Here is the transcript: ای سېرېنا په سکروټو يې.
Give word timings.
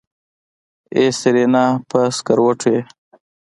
ای 0.95 1.05
سېرېنا 1.19 1.65
په 1.89 1.99
سکروټو 2.17 2.67
يې. 2.73 2.81